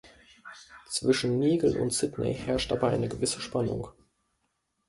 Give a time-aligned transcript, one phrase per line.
[0.89, 3.89] Zwischen Nigel und Sydney herrscht aber eine gewisse Spannung.